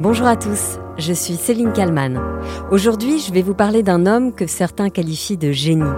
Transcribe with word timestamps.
Bonjour 0.00 0.28
à 0.28 0.36
tous, 0.36 0.78
je 0.96 1.12
suis 1.12 1.34
Céline 1.34 1.72
Kalman. 1.72 2.20
Aujourd'hui, 2.70 3.18
je 3.18 3.32
vais 3.32 3.42
vous 3.42 3.54
parler 3.54 3.82
d'un 3.82 4.06
homme 4.06 4.32
que 4.32 4.46
certains 4.46 4.90
qualifient 4.90 5.36
de 5.36 5.50
génie, 5.50 5.90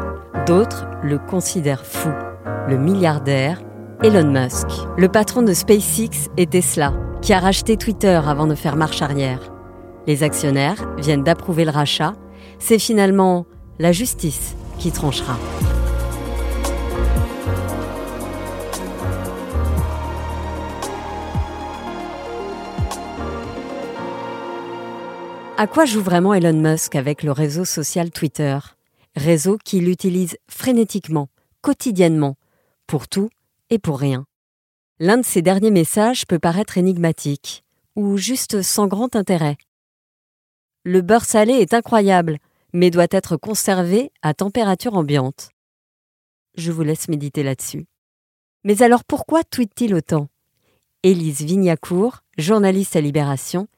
d'autres 0.47 0.87
le 1.03 1.19
considèrent 1.19 1.85
fou, 1.85 2.09
le 2.67 2.79
milliardaire 2.79 3.61
Elon 4.03 4.31
Musk, 4.31 4.69
le 4.97 5.09
patron 5.11 5.43
de 5.43 5.53
SpaceX 5.53 6.31
et 6.39 6.47
Tesla, 6.47 6.95
qui 7.21 7.35
a 7.35 7.41
racheté 7.41 7.77
Twitter 7.77 8.19
avant 8.27 8.47
de 8.47 8.55
faire 8.55 8.77
marche 8.77 9.03
arrière. 9.03 9.53
Les 10.07 10.23
actionnaires 10.23 10.89
viennent 10.97 11.23
d'approuver 11.23 11.67
le 11.67 11.71
rachat, 11.71 12.15
c'est 12.59 12.79
finalement 12.79 13.45
la 13.79 13.93
justice 13.93 14.57
qui 14.79 14.93
tranchera. 14.93 15.37
À 25.61 25.67
quoi 25.67 25.85
joue 25.85 26.01
vraiment 26.01 26.33
Elon 26.33 26.55
Musk 26.55 26.95
avec 26.95 27.23
le 27.23 27.33
réseau 27.33 27.67
social 27.67 28.11
Twitter? 28.11 28.59
Réseau 29.15 29.59
qu'il 29.63 29.91
utilise 29.91 30.39
frénétiquement, 30.49 31.29
quotidiennement, 31.61 32.39
pour 32.87 33.09
tout 33.09 33.29
et 33.69 33.79
pour 33.79 33.99
rien. 33.99 34.25
L'un 35.01 35.19
de 35.19 35.23
ses 35.23 35.43
derniers 35.43 35.71
messages 35.71 36.27
peut 36.27 36.39
paraître 36.39 36.79
énigmatique, 36.79 37.63
ou 37.95 38.17
juste 38.17 38.63
sans 38.63 38.87
grand 38.87 39.15
intérêt. 39.17 39.59
Le 40.85 41.03
beurre 41.03 41.27
salé 41.27 41.53
est 41.53 41.75
incroyable, 41.75 42.39
mais 42.73 42.91
doit 42.91 43.09
être 43.11 43.37
conservé 43.37 44.13
à 44.23 44.33
température 44.33 44.95
ambiante. 44.95 45.51
Je 46.57 46.73
vous 46.73 46.85
laisse 46.85 47.09
méditer 47.09 47.43
là-dessus. 47.43 47.85
Mais 48.65 48.81
alors 48.81 49.05
pourquoi 49.05 49.45
tweet-il 49.45 49.95
autant? 49.95 50.31
Élise 51.03 51.43
Vignacourt, 51.43 52.23
journaliste 52.39 52.97
à 52.97 53.03
Libération, 53.03 53.69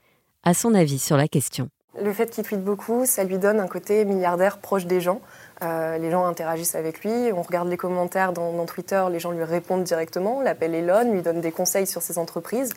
à 0.44 0.54
son 0.54 0.74
avis 0.74 0.98
sur 0.98 1.16
la 1.16 1.28
question. 1.28 1.68
Le 2.00 2.12
fait 2.12 2.30
qu'il 2.30 2.42
tweete 2.42 2.64
beaucoup, 2.64 3.04
ça 3.04 3.22
lui 3.22 3.38
donne 3.38 3.60
un 3.60 3.68
côté 3.68 4.06
milliardaire 4.06 4.58
proche 4.58 4.86
des 4.86 5.02
gens. 5.02 5.20
Euh, 5.62 5.98
les 5.98 6.10
gens 6.10 6.24
interagissent 6.24 6.74
avec 6.74 7.04
lui, 7.04 7.30
on 7.32 7.42
regarde 7.42 7.68
les 7.68 7.76
commentaires 7.76 8.32
dans, 8.32 8.64
Twitter, 8.64 9.04
les 9.10 9.20
gens 9.20 9.30
lui 9.30 9.44
répondent 9.44 9.84
directement, 9.84 10.40
l'appelle 10.40 10.74
Elon, 10.74 11.12
lui 11.12 11.22
donne 11.22 11.40
des 11.40 11.52
conseils 11.52 11.86
sur 11.86 12.00
ses 12.00 12.18
entreprises. 12.18 12.70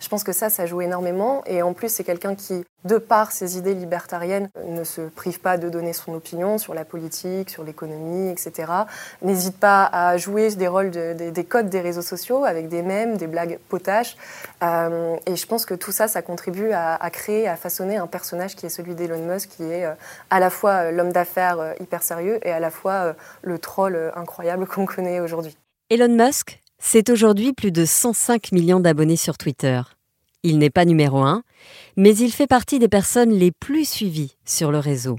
Je 0.00 0.08
pense 0.08 0.24
que 0.24 0.32
ça, 0.32 0.50
ça 0.50 0.66
joue 0.66 0.80
énormément. 0.80 1.42
Et 1.46 1.62
en 1.62 1.72
plus, 1.72 1.88
c'est 1.88 2.04
quelqu'un 2.04 2.34
qui, 2.34 2.64
de 2.84 2.98
par 2.98 3.32
ses 3.32 3.58
idées 3.58 3.74
libertariennes, 3.74 4.48
ne 4.66 4.84
se 4.84 5.02
prive 5.02 5.40
pas 5.40 5.56
de 5.56 5.68
donner 5.68 5.92
son 5.92 6.14
opinion 6.14 6.58
sur 6.58 6.74
la 6.74 6.84
politique, 6.84 7.50
sur 7.50 7.64
l'économie, 7.64 8.30
etc. 8.30 8.72
N'hésite 9.22 9.58
pas 9.58 9.88
à 9.92 10.16
jouer 10.16 10.50
des 10.54 10.68
rôles 10.68 10.90
des 10.90 11.44
codes 11.44 11.68
des 11.68 11.80
réseaux 11.80 12.02
sociaux 12.02 12.44
avec 12.44 12.68
des 12.68 12.82
mèmes, 12.82 13.16
des 13.16 13.26
blagues 13.26 13.58
potaches. 13.68 14.16
Euh, 14.62 15.16
et 15.26 15.36
je 15.36 15.46
pense 15.46 15.66
que 15.66 15.74
tout 15.74 15.92
ça, 15.92 16.08
ça 16.08 16.22
contribue 16.22 16.72
à, 16.72 17.10
créer, 17.10 17.48
à 17.48 17.56
façonner 17.56 17.96
un 17.96 18.06
personnage 18.06 18.56
qui 18.56 18.66
est 18.66 18.70
celui 18.70 18.94
d'Elon 18.94 19.24
Musk, 19.26 19.50
qui 19.50 19.64
est 19.64 19.86
euh, 19.86 19.94
à 20.30 20.40
la 20.40 20.50
fois 20.50 20.90
l'homme 20.90 21.12
d'affaires 21.12 21.74
hyper 21.80 22.02
sérieux 22.02 22.38
et 22.46 22.50
à 22.50 22.60
la 22.60 22.70
fois 22.70 22.92
euh, 22.92 23.12
le 23.42 23.58
troll 23.58 23.94
euh, 23.96 24.10
incroyable 24.14 24.66
qu'on 24.70 24.86
connaît 24.86 25.20
aujourd'hui. 25.20 25.56
Elon 25.90 26.08
Musk, 26.08 26.60
c'est 26.86 27.08
aujourd'hui 27.08 27.54
plus 27.54 27.72
de 27.72 27.86
105 27.86 28.52
millions 28.52 28.78
d'abonnés 28.78 29.16
sur 29.16 29.38
Twitter. 29.38 29.80
Il 30.42 30.58
n'est 30.58 30.68
pas 30.68 30.84
numéro 30.84 31.22
un, 31.22 31.42
mais 31.96 32.14
il 32.14 32.30
fait 32.30 32.46
partie 32.46 32.78
des 32.78 32.90
personnes 32.90 33.30
les 33.30 33.52
plus 33.52 33.88
suivies 33.88 34.36
sur 34.44 34.70
le 34.70 34.78
réseau. 34.80 35.16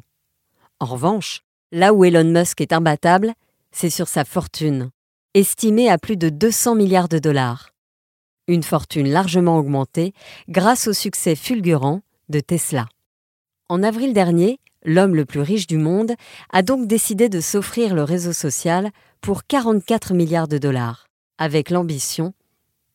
En 0.80 0.86
revanche, 0.86 1.42
là 1.72 1.92
où 1.92 2.06
Elon 2.06 2.24
Musk 2.24 2.62
est 2.62 2.72
imbattable, 2.72 3.34
c'est 3.72 3.90
sur 3.90 4.08
sa 4.08 4.26
fortune, 4.26 4.92
estimée 5.34 5.90
à 5.90 5.98
plus 5.98 6.18
de 6.18 6.30
200 6.30 6.76
milliards 6.76 7.10
de 7.10 7.18
dollars. 7.18 7.72
Une 8.48 8.64
fortune 8.64 9.10
largement 9.10 9.58
augmentée 9.58 10.14
grâce 10.48 10.88
au 10.88 10.94
succès 10.94 11.36
fulgurant 11.36 12.02
de 12.30 12.42
Tesla. 12.42 12.86
En 13.70 13.82
avril 13.82 14.14
dernier, 14.14 14.60
L'homme 14.88 15.16
le 15.16 15.26
plus 15.26 15.40
riche 15.40 15.66
du 15.66 15.78
monde 15.78 16.14
a 16.52 16.62
donc 16.62 16.86
décidé 16.86 17.28
de 17.28 17.42
s'offrir 17.42 17.96
le 17.96 18.04
réseau 18.04 18.34
social 18.34 18.92
pour 19.20 19.48
44 19.48 20.14
milliards 20.14 20.48
de 20.48 20.60
dollars, 20.60 21.05
avec 21.38 21.70
l'ambition 21.70 22.34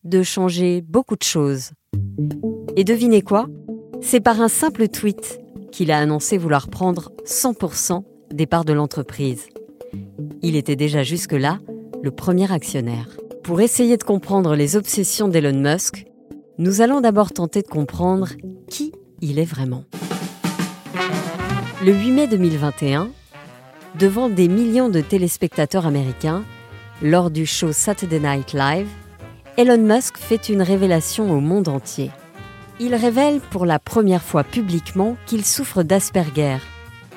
de 0.05 0.23
changer 0.23 0.81
beaucoup 0.81 1.17
de 1.17 1.23
choses. 1.23 1.71
Et 2.77 2.84
devinez 2.84 3.23
quoi? 3.23 3.47
C'est 4.01 4.21
par 4.21 4.41
un 4.41 4.49
simple 4.49 4.89
tweet 4.89 5.41
qu'il 5.73 5.91
a 5.91 5.99
annoncé 5.99 6.39
vouloir 6.39 6.69
prendre 6.69 7.12
100% 7.25 8.03
des 8.33 8.47
parts 8.47 8.65
de 8.65 8.73
l'entreprise. 8.73 9.47
Il 10.43 10.56
était 10.56 10.77
déjà 10.77 11.03
jusque-là 11.03 11.59
le 12.03 12.11
premier 12.11 12.50
actionnaire. 12.50 13.09
Pour 13.43 13.61
essayer 13.61 13.97
de 13.97 14.05
comprendre 14.05 14.55
les 14.55 14.77
obsessions 14.77 15.29
d'Elon 15.29 15.61
Musk, 15.61 16.06
nous 16.59 16.81
allons 16.81 17.00
d'abord 17.00 17.33
tenter 17.33 17.62
de 17.62 17.69
comprendre 17.69 18.29
qui 18.69 18.93
il 19.21 19.39
est 19.39 19.45
vraiment. 19.45 19.84
Le 21.84 21.93
8 21.93 22.11
mai 22.12 22.27
2021, 22.27 23.11
devant 23.99 24.29
des 24.29 24.49
millions 24.49 24.89
de 24.89 25.00
téléspectateurs 25.00 25.87
américains, 25.87 26.45
lors 27.03 27.31
du 27.31 27.47
show 27.47 27.72
Saturday 27.72 28.21
Night 28.21 28.53
Live, 28.53 28.88
Elon 29.56 29.78
Musk 29.78 30.19
fait 30.19 30.49
une 30.49 30.62
révélation 30.62 31.31
au 31.31 31.41
monde 31.41 31.69
entier. 31.69 32.11
Il 32.78 32.94
révèle 32.94 33.41
pour 33.41 33.66
la 33.66 33.78
première 33.78 34.22
fois 34.22 34.44
publiquement 34.44 35.16
qu'il 35.27 35.44
souffre 35.44 35.83
d'Asperger, 35.83 36.59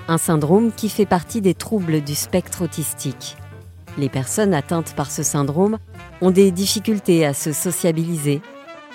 un 0.07 0.17
syndrome 0.17 0.71
qui 0.71 0.89
fait 0.89 1.05
partie 1.05 1.41
des 1.41 1.53
troubles 1.53 2.01
du 2.01 2.15
spectre 2.15 2.63
autistique. 2.63 3.35
Les 3.97 4.09
personnes 4.09 4.53
atteintes 4.53 4.95
par 4.95 5.11
ce 5.11 5.21
syndrome 5.21 5.77
ont 6.21 6.31
des 6.31 6.51
difficultés 6.51 7.25
à 7.25 7.33
se 7.33 7.51
sociabiliser 7.51 8.41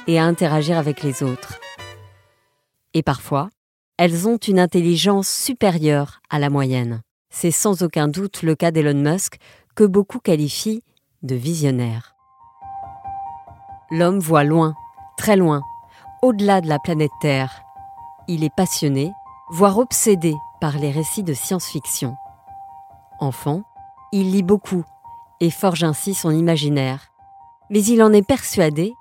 et 0.07 0.19
à 0.19 0.25
interagir 0.25 0.79
avec 0.79 1.03
les 1.03 1.23
autres. 1.23 1.61
Et 2.95 3.03
parfois, 3.03 3.51
elles 3.99 4.27
ont 4.27 4.39
une 4.39 4.59
intelligence 4.59 5.29
supérieure 5.29 6.21
à 6.31 6.39
la 6.39 6.51
moyenne. 6.51 7.03
C'est 7.31 7.51
sans 7.51 7.83
aucun 7.83 8.09
doute 8.09 8.43
le 8.43 8.55
cas 8.55 8.71
d'Elon 8.71 8.95
Musk, 8.95 9.39
que 9.79 9.85
beaucoup 9.85 10.19
qualifient 10.19 10.83
de 11.23 11.37
visionnaire. 11.37 12.17
L'homme 13.93 14.19
voit 14.19 14.43
loin, 14.43 14.75
très 15.17 15.37
loin, 15.37 15.63
au-delà 16.21 16.61
de 16.61 16.67
la 16.67 16.81
planète 16.81 17.13
Terre. 17.21 17.63
Il 18.27 18.43
est 18.43 18.53
passionné, 18.57 19.13
voire 19.51 19.79
obsédé 19.79 20.35
par 20.61 20.79
les 20.79 20.91
récits 20.91 21.23
de 21.23 21.33
science-fiction. 21.33 22.17
Enfant, 23.21 23.63
il 24.11 24.33
lit 24.33 24.43
beaucoup 24.43 24.83
et 25.39 25.49
forge 25.49 25.85
ainsi 25.85 26.13
son 26.13 26.33
imaginaire. 26.33 27.13
Mais 27.71 27.85
il 27.85 28.03
en 28.03 28.13
est 28.13 28.27
persuadé, 28.27 28.93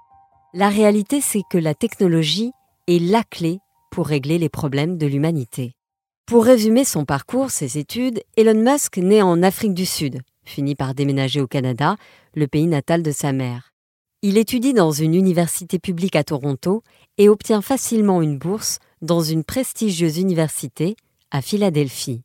la 0.54 0.70
réalité 0.70 1.22
c'est 1.22 1.44
que 1.50 1.58
la 1.58 1.74
technologie 1.74 2.52
est 2.88 3.02
la 3.02 3.24
clé 3.24 3.62
pour 3.90 4.06
régler 4.06 4.38
les 4.38 4.50
problèmes 4.50 5.00
de 5.00 5.08
l'humanité. 5.08 5.74
Pour 6.28 6.46
résumer 6.46 6.86
son 6.86 7.04
parcours, 7.04 7.50
ses 7.50 7.80
études, 7.80 8.22
Elon 8.36 8.62
Musk 8.62 8.98
naît 8.98 9.24
en 9.24 9.42
Afrique 9.42 9.74
du 9.74 9.88
Sud, 9.88 10.22
finit 10.48 10.76
par 10.76 10.94
déménager 10.94 11.42
au 11.42 11.48
Canada, 11.48 11.98
le 12.34 12.48
pays 12.48 12.68
natal 12.68 13.04
de 13.04 13.12
sa 13.12 13.32
mère. 13.32 13.74
Il 14.22 14.38
étudie 14.38 14.74
dans 14.74 14.92
une 14.92 15.14
université 15.14 15.78
publique 15.78 16.16
à 16.16 16.24
Toronto 16.24 16.84
et 17.18 17.30
obtient 17.30 17.62
facilement 17.62 18.22
une 18.22 18.38
bourse 18.38 18.80
dans 19.02 19.22
une 19.22 19.44
prestigieuse 19.44 20.18
université 20.18 20.96
à 21.30 21.42
Philadelphie. 21.42 22.24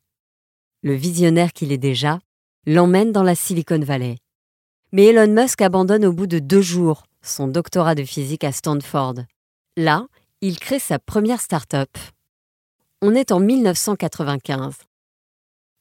Le 0.82 0.94
visionnaire 0.94 1.52
qu'il 1.52 1.70
est 1.72 1.78
déjà 1.78 2.18
l'emmène 2.66 3.12
dans 3.12 3.22
la 3.22 3.34
Silicon 3.34 3.80
Valley. 3.80 4.16
Mais 4.92 5.06
Elon 5.06 5.32
Musk 5.32 5.60
abandonne 5.60 6.04
au 6.04 6.12
bout 6.12 6.26
de 6.26 6.38
deux 6.38 6.62
jours 6.62 7.04
son 7.22 7.48
doctorat 7.48 7.94
de 7.94 8.04
physique 8.04 8.44
à 8.44 8.52
Stanford. 8.52 9.14
Là, 9.76 10.06
il 10.40 10.58
crée 10.58 10.78
sa 10.78 10.98
première 10.98 11.40
start-up. 11.40 11.90
On 13.00 13.14
est 13.14 13.32
en 13.32 13.40
1995. 13.40 14.74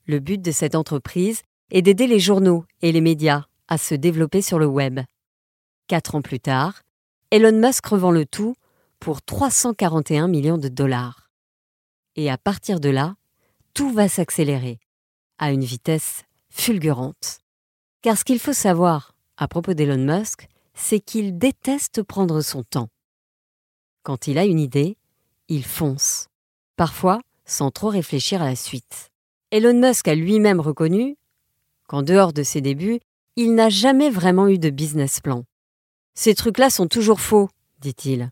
Le 0.07 0.19
but 0.19 0.41
de 0.41 0.51
cette 0.51 0.75
entreprise 0.75 1.41
est 1.72 1.82
d'aider 1.82 2.08
les 2.08 2.20
journaux 2.20 2.66
et 2.82 2.92
les 2.92 3.02
médias 3.02 3.46
à 3.68 3.78
se 3.78 3.96
développer 3.96 4.42
sur 4.42 4.59
le 4.59 4.68
web. 4.68 5.00
Quatre 5.88 6.16
ans 6.16 6.22
plus 6.22 6.40
tard, 6.40 6.84
Elon 7.32 7.58
Musk 7.58 7.86
revend 7.86 8.12
le 8.12 8.26
tout 8.26 8.56
pour 9.00 9.22
341 9.22 10.28
millions 10.28 10.57
de 10.57 10.68
dollars. 10.68 11.30
Et 12.16 12.30
à 12.30 12.38
partir 12.38 12.80
de 12.80 12.90
là, 12.90 13.16
tout 13.74 13.92
va 13.92 14.10
s'accélérer 14.10 14.80
à 15.38 15.51
une 15.51 15.63
vitesse 15.63 16.24
fulgurante. 16.50 17.40
Car 18.01 18.18
ce 18.18 18.25
qu'il 18.25 18.40
faut 18.40 18.54
savoir 18.54 19.16
à 19.38 19.48
propos 19.48 19.74
d'Elon 19.74 19.98
Musk, 19.98 20.48
c'est 20.74 21.00
qu'il 21.00 21.38
déteste 21.38 22.04
prendre 22.04 22.42
son 22.42 22.63
temps. 22.63 22.90
Quand 24.04 24.28
il 24.28 24.38
a 24.38 24.45
une 24.45 24.60
idée, 24.60 24.98
il 25.48 25.66
fonce, 25.66 26.28
parfois 26.75 27.22
sans 27.45 27.72
trop 27.72 27.90
réfléchir 27.90 28.42
à 28.42 28.45
la 28.45 28.56
suite. 28.56 29.12
Elon 29.51 29.80
Musk 29.80 30.07
a 30.07 30.16
lui-même 30.16 30.60
reconnu 30.60 31.18
qu'en 31.92 32.04
dehors 32.04 32.32
de 32.32 32.42
ses 32.42 32.62
débuts, 32.62 33.02
il 33.36 33.54
n'a 33.54 33.68
jamais 33.68 34.10
vraiment 34.10 34.48
eu 34.48 34.58
de 34.58 34.70
business 34.70 35.20
plan. 35.20 35.44
Ces 36.14 36.36
trucs-là 36.36 36.70
sont 36.70 36.88
toujours 36.88 37.20
faux, 37.20 37.50
dit-il. 37.82 38.30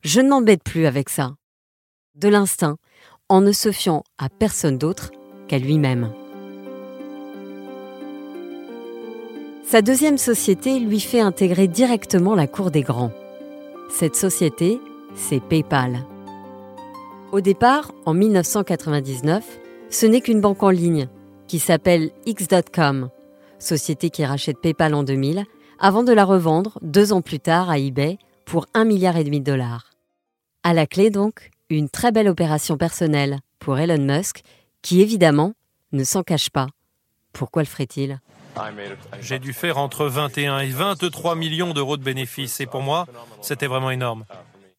Je 0.00 0.22
ne 0.22 0.30
m'embête 0.30 0.64
plus 0.64 0.86
avec 0.86 1.10
ça. 1.10 1.34
De 2.14 2.28
l'instinct, 2.28 2.78
en 3.28 3.42
ne 3.42 3.52
se 3.52 3.72
fiant 3.72 4.04
à 4.16 4.30
personne 4.30 4.78
d'autre 4.78 5.10
qu'à 5.48 5.58
lui-même. 5.58 6.14
Sa 9.66 9.82
deuxième 9.82 10.16
société 10.16 10.80
lui 10.80 11.00
fait 11.00 11.20
intégrer 11.20 11.68
directement 11.68 12.34
la 12.34 12.46
cour 12.46 12.70
des 12.70 12.82
grands. 12.82 13.12
Cette 13.90 14.16
société 14.16 14.80
c'est 15.14 15.40
PayPal. 15.40 16.06
Au 17.32 17.42
départ, 17.42 17.92
en 18.06 18.14
1999, 18.14 19.44
ce 19.90 20.06
n'est 20.06 20.22
qu'une 20.22 20.40
banque 20.40 20.62
en 20.62 20.70
ligne 20.70 21.06
qui 21.54 21.60
s'appelle 21.60 22.10
X.com, 22.26 23.10
société 23.60 24.10
qui 24.10 24.24
rachète 24.24 24.60
PayPal 24.60 24.92
en 24.92 25.04
2000, 25.04 25.44
avant 25.78 26.02
de 26.02 26.12
la 26.12 26.24
revendre 26.24 26.80
deux 26.82 27.12
ans 27.12 27.22
plus 27.22 27.38
tard 27.38 27.70
à 27.70 27.78
eBay 27.78 28.18
pour 28.44 28.66
un 28.74 28.84
milliard 28.84 29.16
et 29.16 29.22
demi 29.22 29.38
de 29.38 29.52
dollars. 29.52 29.92
À 30.64 30.74
la 30.74 30.88
clé 30.88 31.10
donc, 31.10 31.52
une 31.70 31.88
très 31.88 32.10
belle 32.10 32.26
opération 32.26 32.76
personnelle 32.76 33.38
pour 33.60 33.78
Elon 33.78 34.02
Musk, 34.02 34.42
qui 34.82 35.00
évidemment 35.00 35.52
ne 35.92 36.02
s'en 36.02 36.24
cache 36.24 36.50
pas. 36.50 36.66
Pourquoi 37.32 37.62
le 37.62 37.68
ferait-il? 37.68 38.18
J'ai 39.20 39.38
dû 39.38 39.52
faire 39.52 39.78
entre 39.78 40.06
21 40.06 40.58
et 40.58 40.70
23 40.70 41.36
millions 41.36 41.72
d'euros 41.72 41.96
de 41.96 42.02
bénéfices 42.02 42.58
et 42.58 42.66
pour 42.66 42.82
moi, 42.82 43.06
c'était 43.42 43.68
vraiment 43.68 43.92
énorme. 43.92 44.24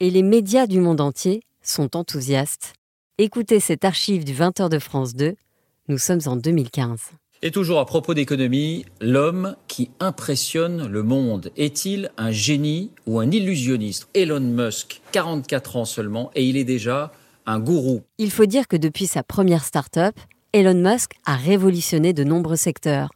Et 0.01 0.09
les 0.09 0.23
médias 0.23 0.67
du 0.67 0.81
monde 0.81 0.99
entier 0.99 1.41
sont 1.61 1.95
enthousiastes. 1.95 2.73
Écoutez 3.17 3.61
cette 3.61 3.85
archive 3.85 4.25
du 4.25 4.33
20h 4.33 4.67
de 4.67 4.79
France 4.79 5.15
2. 5.15 5.37
Nous 5.87 5.99
sommes 5.99 6.21
en 6.25 6.35
2015. 6.35 7.11
Et 7.43 7.51
toujours 7.51 7.79
à 7.79 7.85
propos 7.85 8.15
d'économie, 8.15 8.87
l'homme 9.01 9.55
qui 9.67 9.91
impressionne 9.99 10.87
le 10.87 11.03
monde 11.03 11.51
est-il 11.57 12.09
un 12.17 12.31
génie 12.31 12.89
ou 13.05 13.19
un 13.19 13.29
illusionniste? 13.29 14.07
Elon 14.15 14.39
Musk, 14.39 15.01
44 15.11 15.75
ans 15.75 15.85
seulement, 15.85 16.31
et 16.33 16.43
il 16.43 16.57
est 16.57 16.63
déjà 16.63 17.11
un 17.45 17.59
gourou. 17.59 18.01
Il 18.17 18.31
faut 18.31 18.47
dire 18.47 18.67
que 18.67 18.77
depuis 18.77 19.05
sa 19.05 19.21
première 19.21 19.63
start-up, 19.63 20.15
Elon 20.53 20.73
Musk 20.73 21.11
a 21.27 21.35
révolutionné 21.35 22.13
de 22.13 22.23
nombreux 22.23 22.55
secteurs, 22.55 23.11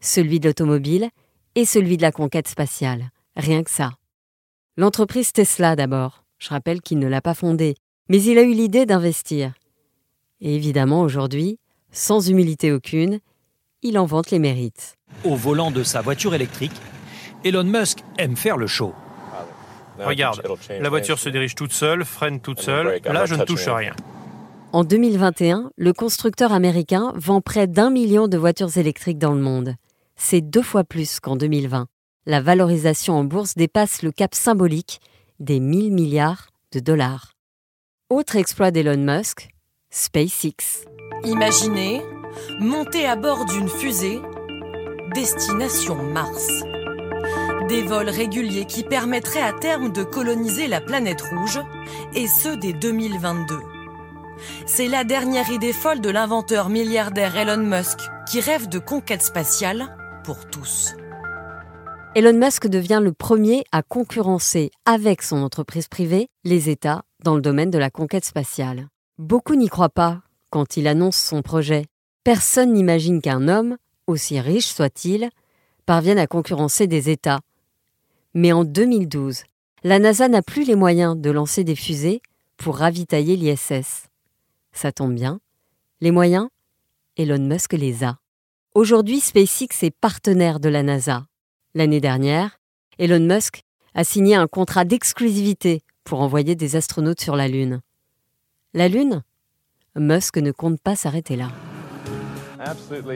celui 0.00 0.40
de 0.40 0.48
l'automobile 0.48 1.10
et 1.54 1.64
celui 1.64 1.98
de 1.98 2.02
la 2.02 2.10
conquête 2.10 2.48
spatiale. 2.48 3.10
Rien 3.36 3.62
que 3.62 3.70
ça. 3.70 3.92
L'entreprise 4.76 5.32
Tesla 5.32 5.76
d'abord. 5.76 6.24
Je 6.38 6.48
rappelle 6.48 6.80
qu'il 6.80 6.98
ne 6.98 7.06
l'a 7.06 7.20
pas 7.20 7.34
fondée, 7.34 7.76
mais 8.08 8.20
il 8.20 8.38
a 8.38 8.42
eu 8.42 8.54
l'idée 8.54 8.86
d'investir. 8.86 9.52
Et 10.40 10.56
évidemment, 10.56 11.02
aujourd'hui, 11.02 11.60
sans 11.90 12.28
humilité 12.28 12.72
aucune, 12.72 13.20
il 13.82 13.98
en 13.98 14.06
vante 14.06 14.30
les 14.30 14.38
mérites. 14.38 14.96
Au 15.24 15.34
volant 15.34 15.70
de 15.70 15.82
sa 15.82 16.00
voiture 16.00 16.34
électrique, 16.34 16.72
Elon 17.44 17.64
Musk 17.64 17.98
aime 18.18 18.36
faire 18.36 18.56
le 18.56 18.66
show. 18.66 18.94
Regarde, 19.98 20.42
la 20.80 20.88
voiture 20.88 21.18
se 21.18 21.28
dirige 21.28 21.54
toute 21.54 21.72
seule, 21.72 22.04
freine 22.04 22.40
toute 22.40 22.60
seule. 22.60 23.00
Là, 23.04 23.26
je 23.26 23.34
ne 23.34 23.44
touche 23.44 23.66
à 23.68 23.76
rien. 23.76 23.94
En 24.72 24.84
2021, 24.84 25.70
le 25.76 25.92
constructeur 25.92 26.52
américain 26.52 27.12
vend 27.16 27.40
près 27.40 27.66
d'un 27.66 27.90
million 27.90 28.28
de 28.28 28.36
voitures 28.36 28.76
électriques 28.76 29.18
dans 29.18 29.32
le 29.32 29.40
monde. 29.40 29.74
C'est 30.14 30.40
deux 30.40 30.62
fois 30.62 30.84
plus 30.84 31.20
qu'en 31.20 31.36
2020. 31.36 31.86
La 32.26 32.40
valorisation 32.40 33.14
en 33.14 33.24
bourse 33.24 33.54
dépasse 33.54 34.02
le 34.02 34.12
cap 34.12 34.34
symbolique 34.34 35.00
des 35.40 35.60
1000 35.60 35.92
milliards 35.92 36.48
de 36.72 36.80
dollars. 36.80 37.32
Autre 38.10 38.36
exploit 38.36 38.70
d'Elon 38.70 38.98
Musk, 38.98 39.48
SpaceX. 39.90 40.84
Imaginez 41.24 42.02
monter 42.60 43.06
à 43.06 43.16
bord 43.16 43.44
d'une 43.44 43.68
fusée 43.68 44.20
destination 45.14 45.96
Mars. 45.96 46.46
Des 47.68 47.82
vols 47.82 48.08
réguliers 48.08 48.66
qui 48.66 48.82
permettraient 48.84 49.42
à 49.42 49.52
terme 49.52 49.92
de 49.92 50.02
coloniser 50.02 50.68
la 50.68 50.80
planète 50.80 51.22
rouge, 51.22 51.60
et 52.14 52.26
ce 52.26 52.56
dès 52.56 52.72
2022. 52.72 53.58
C'est 54.66 54.88
la 54.88 55.04
dernière 55.04 55.50
idée 55.50 55.72
folle 55.72 56.00
de 56.00 56.10
l'inventeur 56.10 56.68
milliardaire 56.68 57.36
Elon 57.36 57.62
Musk, 57.62 57.98
qui 58.30 58.40
rêve 58.40 58.68
de 58.68 58.78
conquête 58.78 59.22
spatiale 59.22 59.96
pour 60.24 60.46
tous. 60.46 60.94
Elon 62.14 62.38
Musk 62.38 62.68
devient 62.68 63.00
le 63.02 63.12
premier 63.12 63.64
à 63.72 63.82
concurrencer 63.82 64.70
avec 64.86 65.22
son 65.22 65.42
entreprise 65.42 65.88
privée 65.88 66.28
les 66.44 66.70
États 66.70 67.02
dans 67.24 67.34
le 67.34 67.40
domaine 67.40 67.70
de 67.70 67.78
la 67.78 67.90
conquête 67.90 68.24
spatiale. 68.24 68.88
Beaucoup 69.18 69.56
n'y 69.56 69.68
croient 69.68 69.88
pas 69.88 70.20
quand 70.50 70.76
il 70.76 70.86
annonce 70.86 71.16
son 71.16 71.42
projet. 71.42 71.86
Personne 72.24 72.72
n'imagine 72.72 73.20
qu'un 73.20 73.48
homme, 73.48 73.76
aussi 74.06 74.40
riche 74.40 74.66
soit-il, 74.66 75.30
parvienne 75.86 76.18
à 76.18 76.26
concurrencer 76.26 76.86
des 76.86 77.10
États. 77.10 77.40
Mais 78.34 78.52
en 78.52 78.64
2012, 78.64 79.44
la 79.84 79.98
NASA 79.98 80.28
n'a 80.28 80.42
plus 80.42 80.64
les 80.64 80.74
moyens 80.74 81.16
de 81.16 81.30
lancer 81.30 81.64
des 81.64 81.76
fusées 81.76 82.20
pour 82.56 82.76
ravitailler 82.76 83.36
l'ISS. 83.36 84.08
Ça 84.72 84.92
tombe 84.92 85.14
bien. 85.14 85.40
Les 86.00 86.10
moyens 86.10 86.48
Elon 87.16 87.38
Musk 87.38 87.72
les 87.72 88.04
a. 88.04 88.18
Aujourd'hui, 88.74 89.20
SpaceX 89.20 89.82
est 89.82 89.90
partenaire 89.90 90.60
de 90.60 90.68
la 90.68 90.82
NASA. 90.82 91.26
L'année 91.74 92.00
dernière, 92.00 92.60
Elon 92.98 93.20
Musk 93.20 93.62
a 93.94 94.04
signé 94.04 94.34
un 94.34 94.46
contrat 94.46 94.84
d'exclusivité 94.84 95.82
pour 96.04 96.20
envoyer 96.20 96.54
des 96.54 96.76
astronautes 96.76 97.20
sur 97.20 97.34
la 97.34 97.48
Lune. 97.48 97.80
La 98.74 98.88
Lune 98.88 99.22
Musk 99.98 100.38
ne 100.38 100.52
compte 100.52 100.80
pas 100.80 100.96
s'arrêter 100.96 101.36
là. 101.36 101.48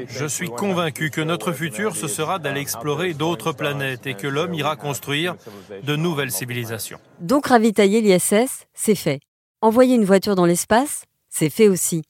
Je 0.08 0.26
suis 0.26 0.49
convaincu 0.49 1.11
que 1.11 1.20
notre 1.20 1.52
futur, 1.52 1.96
ce 1.96 2.08
sera 2.08 2.38
d'aller 2.38 2.61
explorer 2.61 3.12
d'autres 3.14 3.52
planètes 3.52 4.06
et 4.06 4.14
que 4.14 4.26
l'homme 4.26 4.55
ira 4.55 4.76
construire 4.76 5.37
de 5.82 5.96
nouvelles 5.96 6.31
civilisations. 6.31 6.99
Donc 7.20 7.46
ravitailler 7.46 8.00
l'ISS, 8.00 8.67
c'est 8.75 8.94
fait. 8.94 9.20
Envoyer 9.61 9.94
une 9.94 10.05
voiture 10.05 10.34
dans 10.34 10.46
l'espace, 10.46 11.05
c'est 11.29 11.50
fait 11.50 11.69
aussi. 11.69 12.02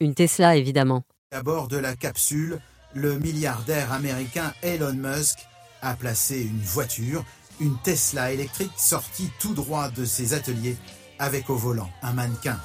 Une 0.00 0.14
Tesla, 0.14 0.56
évidemment. 0.56 1.02
À 1.32 1.42
bord 1.42 1.68
de 1.68 1.76
la 1.76 1.94
capsule, 1.94 2.58
le 2.94 3.18
milliardaire 3.18 3.92
américain 3.92 4.52
Elon 4.62 4.94
Musk 4.94 5.38
a 5.82 5.94
placé 5.94 6.42
une 6.42 6.60
voiture, 6.60 7.24
une 7.60 7.76
Tesla 7.82 8.32
électrique 8.32 8.72
sortie 8.76 9.30
tout 9.38 9.54
droit 9.54 9.90
de 9.90 10.04
ses 10.04 10.34
ateliers 10.34 10.76
avec 11.18 11.50
au 11.50 11.56
volant 11.56 11.90
un 12.02 12.12
mannequin. 12.12 12.58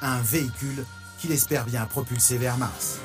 Un 0.00 0.20
véhicule 0.20 0.84
qu'il 1.18 1.32
espère 1.32 1.64
bien 1.64 1.84
propulser 1.86 2.38
vers 2.38 2.56
Mars. 2.56 3.00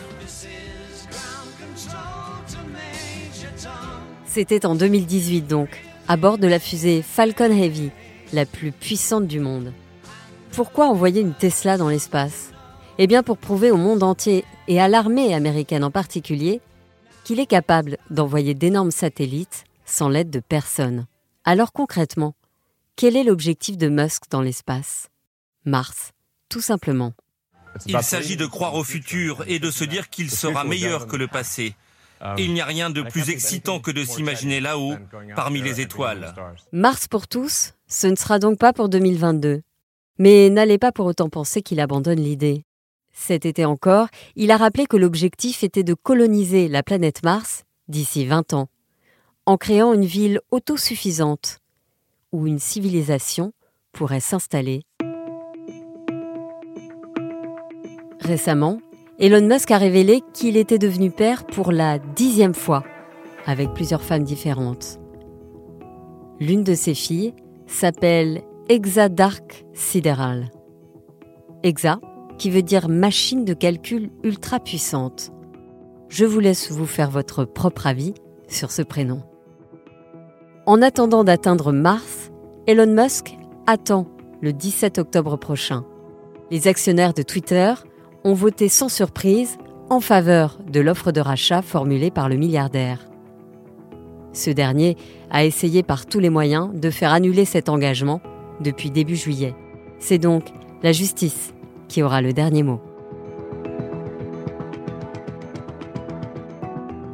C'était 4.25 4.65
en 4.65 4.75
2018 4.75 5.41
donc, 5.41 5.69
à 6.07 6.17
bord 6.17 6.37
de 6.37 6.47
la 6.47 6.59
fusée 6.59 7.01
Falcon 7.01 7.51
Heavy, 7.51 7.89
la 8.31 8.45
plus 8.45 8.71
puissante 8.71 9.27
du 9.27 9.39
monde. 9.39 9.73
Pourquoi 10.51 10.87
envoyer 10.87 11.21
une 11.21 11.33
Tesla 11.33 11.77
dans 11.77 11.89
l'espace? 11.89 12.51
Eh 12.99 13.07
bien 13.07 13.23
pour 13.23 13.39
prouver 13.39 13.71
au 13.71 13.77
monde 13.77 14.03
entier, 14.03 14.45
et 14.67 14.79
à 14.79 14.87
l'armée 14.87 15.33
américaine 15.33 15.83
en 15.83 15.91
particulier, 15.91 16.61
qu'il 17.23 17.39
est 17.39 17.47
capable 17.47 17.97
d'envoyer 18.11 18.53
d'énormes 18.53 18.91
satellites 18.91 19.63
sans 19.85 20.09
l'aide 20.09 20.29
de 20.29 20.39
personne. 20.39 21.07
Alors 21.43 21.73
concrètement, 21.73 22.35
quel 22.95 23.17
est 23.17 23.23
l'objectif 23.23 23.77
de 23.77 23.89
Musk 23.89 24.23
dans 24.29 24.41
l'espace? 24.41 25.09
Mars, 25.65 26.11
tout 26.53 26.61
simplement. 26.61 27.13
Il 27.87 27.99
s'agit 28.03 28.37
de 28.37 28.45
croire 28.45 28.75
au 28.75 28.83
futur 28.83 29.43
et 29.47 29.57
de 29.57 29.71
se 29.71 29.83
dire 29.83 30.11
qu'il 30.11 30.29
sera 30.29 30.63
meilleur 30.63 31.07
que 31.07 31.15
le 31.15 31.27
passé. 31.27 31.75
Et 32.37 32.45
il 32.45 32.53
n'y 32.53 32.61
a 32.61 32.65
rien 32.65 32.91
de 32.91 33.01
plus 33.01 33.31
excitant 33.31 33.79
que 33.79 33.89
de 33.89 34.05
s'imaginer 34.05 34.59
là-haut, 34.59 34.93
parmi 35.35 35.63
les 35.63 35.81
étoiles. 35.81 36.35
Mars 36.71 37.07
pour 37.07 37.27
tous, 37.27 37.73
ce 37.87 38.05
ne 38.05 38.15
sera 38.15 38.37
donc 38.37 38.59
pas 38.59 38.71
pour 38.71 38.87
2022. 38.87 39.63
Mais 40.19 40.51
n'allez 40.51 40.77
pas 40.77 40.91
pour 40.91 41.07
autant 41.07 41.27
penser 41.27 41.63
qu'il 41.63 41.79
abandonne 41.79 42.21
l'idée. 42.21 42.65
Cet 43.11 43.47
été 43.47 43.65
encore, 43.65 44.07
il 44.35 44.51
a 44.51 44.57
rappelé 44.57 44.85
que 44.85 44.97
l'objectif 44.97 45.63
était 45.63 45.83
de 45.83 45.95
coloniser 45.95 46.67
la 46.67 46.83
planète 46.83 47.23
Mars 47.23 47.63
d'ici 47.87 48.27
20 48.27 48.53
ans, 48.53 48.69
en 49.47 49.57
créant 49.57 49.93
une 49.93 50.05
ville 50.05 50.39
autosuffisante, 50.51 51.57
où 52.31 52.45
une 52.45 52.59
civilisation 52.59 53.53
pourrait 53.91 54.19
s'installer. 54.19 54.83
Récemment, 58.23 58.79
Elon 59.19 59.45
Musk 59.45 59.71
a 59.71 59.77
révélé 59.77 60.21
qu'il 60.33 60.55
était 60.55 60.77
devenu 60.77 61.11
père 61.11 61.45
pour 61.45 61.73
la 61.73 61.99
dixième 61.99 62.53
fois, 62.53 62.83
avec 63.45 63.73
plusieurs 63.73 64.01
femmes 64.01 64.23
différentes. 64.23 64.97
L'une 66.39 66.63
de 66.63 66.73
ses 66.73 66.93
filles 66.93 67.33
s'appelle 67.67 68.41
Exa 68.69 69.09
Dark 69.09 69.65
Sideral. 69.73 70.49
Exa, 71.63 71.99
qui 72.37 72.49
veut 72.49 72.61
dire 72.61 72.87
machine 72.87 73.43
de 73.43 73.53
calcul 73.53 74.09
ultra 74.23 74.59
puissante. 74.59 75.31
Je 76.07 76.25
vous 76.25 76.39
laisse 76.39 76.71
vous 76.71 76.85
faire 76.85 77.11
votre 77.11 77.43
propre 77.43 77.87
avis 77.87 78.13
sur 78.47 78.71
ce 78.71 78.81
prénom. 78.81 79.21
En 80.65 80.81
attendant 80.81 81.25
d'atteindre 81.25 81.73
Mars, 81.73 82.31
Elon 82.67 82.87
Musk 82.87 83.37
attend 83.67 84.07
le 84.41 84.53
17 84.53 84.97
octobre 84.97 85.35
prochain. 85.35 85.85
Les 86.51 86.69
actionnaires 86.69 87.13
de 87.13 87.21
Twitter 87.21 87.73
ont 88.23 88.33
voté 88.33 88.69
sans 88.69 88.89
surprise 88.89 89.57
en 89.89 89.99
faveur 89.99 90.57
de 90.67 90.79
l'offre 90.79 91.11
de 91.11 91.21
rachat 91.21 91.61
formulée 91.61 92.11
par 92.11 92.29
le 92.29 92.35
milliardaire. 92.35 93.07
Ce 94.31 94.49
dernier 94.49 94.97
a 95.29 95.45
essayé 95.45 95.83
par 95.83 96.05
tous 96.05 96.19
les 96.19 96.29
moyens 96.29 96.69
de 96.73 96.89
faire 96.89 97.13
annuler 97.13 97.45
cet 97.45 97.69
engagement 97.69 98.21
depuis 98.61 98.89
début 98.89 99.15
juillet. 99.15 99.55
C'est 99.99 100.17
donc 100.17 100.45
la 100.81 100.91
justice 100.91 101.53
qui 101.87 102.01
aura 102.01 102.21
le 102.21 102.33
dernier 102.33 102.63
mot. 102.63 102.81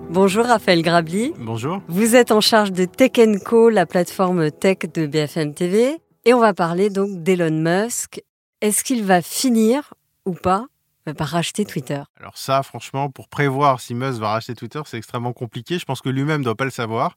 Bonjour 0.10 0.46
Raphaël 0.46 0.82
Grabli. 0.82 1.34
Bonjour. 1.38 1.82
Vous 1.88 2.16
êtes 2.16 2.32
en 2.32 2.42
charge 2.42 2.72
de 2.72 2.86
Tech 2.86 3.12
Co, 3.46 3.70
la 3.70 3.86
plateforme 3.86 4.50
tech 4.50 4.80
de 4.92 5.06
BFM 5.06 5.54
TV. 5.54 5.98
Et 6.26 6.34
on 6.34 6.40
va 6.40 6.54
parler 6.54 6.90
donc 6.90 7.22
d'Elon 7.22 7.52
Musk. 7.52 8.24
Est-ce 8.62 8.84
qu'il 8.84 9.04
va 9.04 9.22
finir 9.22 9.94
ou 10.26 10.34
pas 10.34 10.66
par 11.14 11.30
racheter 11.30 11.66
Twitter 11.66 12.02
Alors 12.20 12.38
ça, 12.38 12.64
franchement, 12.64 13.10
pour 13.10 13.28
prévoir 13.28 13.80
si 13.80 13.94
Musk 13.94 14.20
va 14.20 14.30
racheter 14.30 14.56
Twitter, 14.56 14.82
c'est 14.86 14.98
extrêmement 14.98 15.34
compliqué. 15.34 15.80
Je 15.80 15.86
pense 15.86 16.02
que 16.02 16.10
lui-même 16.10 16.40
ne 16.40 16.46
doit 16.46 16.56
pas 16.56 16.66
le 16.66 16.72
savoir. 16.72 17.16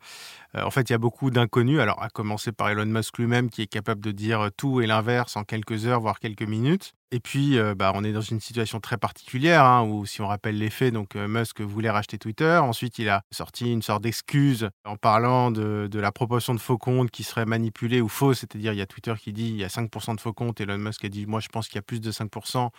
Euh, 0.57 0.63
en 0.63 0.71
fait, 0.71 0.91
il 0.91 0.93
y 0.93 0.95
a 0.95 0.99
beaucoup 0.99 1.31
d'inconnus. 1.31 1.81
Alors, 1.81 2.03
à 2.03 2.09
commencer 2.09 2.53
par 2.53 2.69
Elon 2.69 2.87
Musk 2.87 3.19
lui-même, 3.19 3.51
qui 3.51 3.63
est 3.63 3.67
capable 3.67 4.01
de 4.01 4.11
dire 4.11 4.51
tout 4.57 4.81
et 4.81 4.87
l'inverse 4.87 5.37
en 5.37 5.45
quelques 5.45 5.87
heures, 5.87 6.01
voire 6.01 6.19
quelques 6.19 6.43
minutes. 6.43 6.93
Et 7.15 7.21
puis, 7.21 7.59
euh, 7.59 7.75
bah, 7.75 7.93
on 7.95 8.05
est 8.05 8.13
dans 8.13 8.23
une 8.23 8.41
situation 8.41 8.81
très 8.81 8.97
particulière, 8.97 9.67
hein, 9.67 9.83
où 9.83 10.07
si 10.07 10.23
on 10.23 10.27
rappelle 10.29 10.57
les 10.57 10.71
faits, 10.71 10.95
donc 10.95 11.15
euh, 11.15 11.29
Musk 11.29 11.61
voulait 11.61 11.91
racheter 11.91 12.17
Twitter. 12.17 12.57
Ensuite, 12.57 12.99
il 12.99 13.11
a 13.11 13.23
sorti 13.31 13.71
une 13.71 13.83
sorte 13.83 14.03
d'excuse 14.03 14.71
en 14.87 14.97
parlant 14.97 15.51
de, 15.51 15.89
de, 15.91 16.01
la 16.01 16.11
proportion 16.11 16.55
de 16.55 16.59
faux 16.59 16.79
comptes 16.79 17.11
qui 17.11 17.23
seraient 17.23 17.45
manipulés 17.45 18.01
ou 18.01 18.09
faux. 18.09 18.33
C'est-à-dire, 18.33 18.73
il 18.73 18.79
y 18.79 18.83
a 18.83 18.87
Twitter 18.87 19.13
qui 19.21 19.35
dit 19.35 19.49
il 19.51 19.57
y 19.57 19.65
a 19.65 19.69
5% 19.69 20.17
de 20.17 20.21
faux 20.23 20.33
comptes. 20.33 20.59
Elon 20.63 20.79
Musk 20.79 21.05
a 21.05 21.11
dit 21.11 21.27
moi, 21.27 21.41
je 21.41 21.49
pense 21.49 21.69
qu'il 21.69 21.77
y 21.77 21.81
a 21.81 21.83
plus 21.83 22.01
de 22.01 22.11
5% 22.11 22.71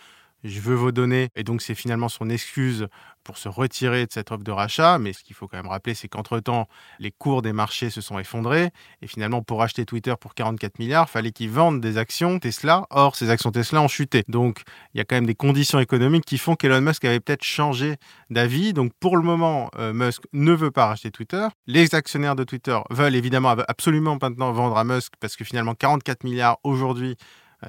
je 0.44 0.60
veux 0.60 0.74
vos 0.74 0.92
données. 0.92 1.28
Et 1.34 1.42
donc, 1.42 1.62
c'est 1.62 1.74
finalement 1.74 2.08
son 2.08 2.28
excuse 2.28 2.86
pour 3.24 3.38
se 3.38 3.48
retirer 3.48 4.04
de 4.04 4.12
cette 4.12 4.30
offre 4.30 4.44
de 4.44 4.52
rachat. 4.52 4.98
Mais 4.98 5.14
ce 5.14 5.24
qu'il 5.24 5.34
faut 5.34 5.48
quand 5.48 5.56
même 5.56 5.66
rappeler, 5.66 5.94
c'est 5.94 6.08
qu'entre-temps, 6.08 6.68
les 6.98 7.10
cours 7.10 7.42
des 7.42 7.54
marchés 7.54 7.90
se 7.90 8.00
sont 8.02 8.18
effondrés. 8.18 8.70
Et 9.00 9.06
finalement, 9.06 9.42
pour 9.42 9.62
acheter 9.62 9.86
Twitter 9.86 10.14
pour 10.20 10.34
44 10.34 10.78
milliards, 10.78 11.06
il 11.08 11.12
fallait 11.12 11.32
qu'ils 11.32 11.50
vendent 11.50 11.80
des 11.80 11.96
actions 11.96 12.38
Tesla. 12.38 12.86
Or, 12.90 13.16
ces 13.16 13.30
actions 13.30 13.50
Tesla 13.50 13.80
ont 13.80 13.88
chuté. 13.88 14.22
Donc, 14.28 14.62
il 14.92 14.98
y 14.98 15.00
a 15.00 15.04
quand 15.04 15.16
même 15.16 15.26
des 15.26 15.34
conditions 15.34 15.80
économiques 15.80 16.26
qui 16.26 16.38
font 16.38 16.54
qu'Elon 16.54 16.82
Musk 16.82 17.04
avait 17.04 17.20
peut-être 17.20 17.44
changé 17.44 17.96
d'avis. 18.28 18.74
Donc, 18.74 18.92
pour 19.00 19.16
le 19.16 19.22
moment, 19.22 19.70
euh, 19.78 19.94
Musk 19.94 20.22
ne 20.34 20.52
veut 20.52 20.70
pas 20.70 20.86
racheter 20.86 21.10
Twitter. 21.10 21.46
Les 21.66 21.94
actionnaires 21.94 22.36
de 22.36 22.44
Twitter 22.44 22.78
veulent 22.90 23.16
évidemment 23.16 23.56
absolument 23.66 24.18
maintenant 24.20 24.52
vendre 24.52 24.76
à 24.76 24.84
Musk 24.84 25.14
parce 25.18 25.36
que 25.36 25.44
finalement, 25.44 25.74
44 25.74 26.24
milliards 26.24 26.58
aujourd'hui, 26.62 27.16